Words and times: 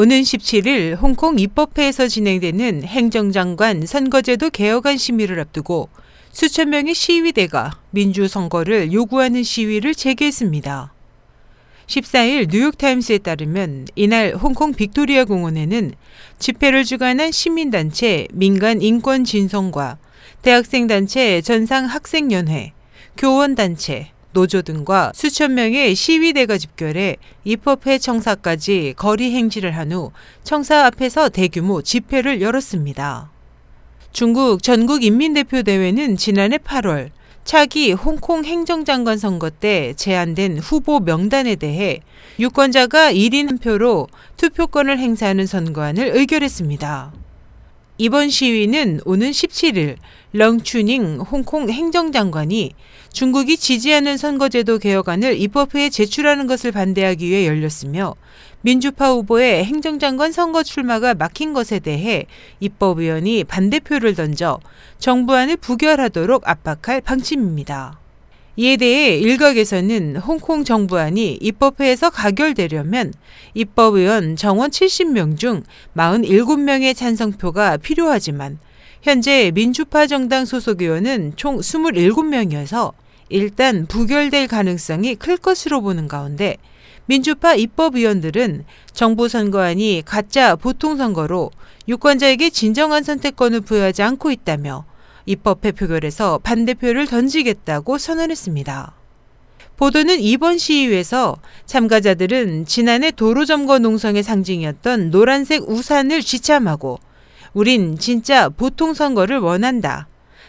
오는 0.00 0.20
17일 0.22 0.96
홍콩 0.96 1.40
입법회에서 1.40 2.06
진행되는 2.06 2.84
행정장관 2.84 3.84
선거제도 3.84 4.48
개혁안 4.48 4.96
심의를 4.96 5.40
앞두고 5.40 5.88
수천 6.30 6.70
명의 6.70 6.94
시위대가 6.94 7.72
민주선거를 7.90 8.92
요구하는 8.92 9.42
시위를 9.42 9.96
재개했습니다. 9.96 10.94
14일 11.88 12.48
뉴욕타임스에 12.48 13.18
따르면 13.18 13.88
이날 13.96 14.36
홍콩 14.36 14.72
빅토리아 14.72 15.24
공원에는 15.24 15.94
집회를 16.38 16.84
주관한 16.84 17.32
시민단체 17.32 18.28
민간 18.32 18.80
인권 18.80 19.24
진성과 19.24 19.98
대학생단체 20.42 21.40
전상학생연회, 21.40 22.72
교원단체, 23.16 24.12
노조 24.32 24.62
등과 24.62 25.12
수천 25.14 25.54
명의 25.54 25.94
시위대가 25.94 26.58
집결해 26.58 27.16
입법회 27.44 27.98
청사까지 27.98 28.94
거리 28.96 29.32
행진을 29.32 29.76
한 29.76 29.92
후 29.92 30.12
청사 30.44 30.84
앞에서 30.86 31.28
대규모 31.30 31.80
집회를 31.82 32.40
열었습니다. 32.42 33.30
중국 34.12 34.62
전국인민대표대회는 34.62 36.16
지난해 36.16 36.58
8월 36.58 37.10
차기 37.44 37.92
홍콩 37.92 38.44
행정장관 38.44 39.16
선거 39.16 39.48
때 39.48 39.94
제안된 39.96 40.58
후보 40.58 41.00
명단에 41.00 41.56
대해 41.56 42.00
유권자가 42.38 43.12
1인 43.12 43.48
한 43.48 43.58
표로 43.58 44.06
투표권을 44.36 44.98
행사하는 44.98 45.46
선거안을 45.46 46.10
의결했습니다. 46.14 47.12
이번 48.00 48.30
시위는 48.30 49.00
오는 49.06 49.28
17일 49.32 49.96
렁추닝 50.32 51.18
홍콩 51.18 51.68
행정장관이 51.68 52.72
중국이 53.12 53.56
지지하는 53.56 54.16
선거제도 54.16 54.78
개혁안을 54.78 55.40
입법회에 55.40 55.90
제출하는 55.90 56.46
것을 56.46 56.70
반대하기 56.70 57.28
위해 57.28 57.48
열렸으며 57.48 58.14
민주파 58.60 59.10
후보의 59.10 59.64
행정장관 59.64 60.30
선거 60.30 60.62
출마가 60.62 61.14
막힌 61.14 61.52
것에 61.52 61.80
대해 61.80 62.26
입법위원이 62.60 63.42
반대표를 63.42 64.14
던져 64.14 64.60
정부안을 65.00 65.56
부결하도록 65.56 66.48
압박할 66.48 67.00
방침입니다. 67.00 67.98
이에 68.60 68.76
대해 68.76 69.16
일각에서는 69.18 70.16
홍콩 70.16 70.64
정부안이 70.64 71.38
입법회에서 71.40 72.10
가결되려면 72.10 73.14
입법의원 73.54 74.34
정원 74.34 74.70
70명 74.70 75.38
중 75.38 75.62
47명의 75.96 76.96
찬성표가 76.96 77.76
필요하지만 77.76 78.58
현재 79.00 79.52
민주파 79.54 80.08
정당 80.08 80.44
소속 80.44 80.82
의원은 80.82 81.34
총 81.36 81.60
27명이어서 81.60 82.94
일단 83.28 83.86
부결될 83.86 84.48
가능성이 84.48 85.14
클 85.14 85.36
것으로 85.36 85.80
보는 85.80 86.08
가운데 86.08 86.56
민주파 87.06 87.54
입법위원들은 87.54 88.64
정부 88.92 89.28
선거안이 89.28 90.02
가짜 90.04 90.56
보통선거로 90.56 91.52
유권자에게 91.86 92.50
진정한 92.50 93.04
선택권을 93.04 93.60
부여하지 93.60 94.02
않고 94.02 94.32
있다며 94.32 94.84
입법회 95.28 95.72
표결에서 95.72 96.38
반대표를 96.38 97.06
던지겠다고 97.06 97.98
선언했습니다. 97.98 98.94
보도는 99.76 100.20
이번 100.20 100.58
시위에서 100.58 101.36
참가자들은 101.66 102.64
지난해 102.64 103.10
도로 103.10 103.44
점거 103.44 103.78
농성의 103.78 104.22
상징이었던 104.22 105.10
노란색 105.10 105.68
우산을 105.68 106.22
지참하고 106.22 106.98
우린 107.52 107.98
진짜 107.98 108.48
보통 108.48 108.94
선거를 108.94 109.38
원한다. 109.38 110.08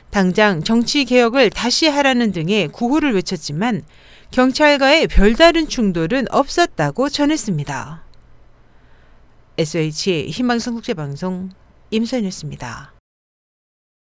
당장 0.10 0.64
정치 0.64 1.06
개혁을 1.06 1.50
다시 1.52 1.88
하라는 1.88 2.32
등의 2.32 2.70
구호를 2.70 3.14
외쳤지만 3.14 3.84
경찰과의 4.32 5.08
별다른 5.08 5.68
충돌은 5.68 6.28
없었다고 6.32 7.10
전했습니다. 7.10 8.04
SH 9.58 10.28
희망성 10.30 10.76
국제방송 10.76 11.50
임선이었습니다. 11.92 12.99